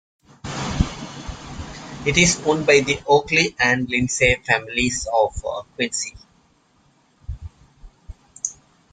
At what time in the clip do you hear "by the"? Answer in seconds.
2.65-2.99